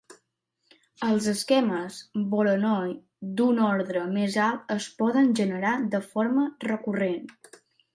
[1.07, 1.99] Els esquemes
[2.33, 2.97] Voronoi
[3.37, 7.35] d"un ordre més alt es poden generar de forma recurrent.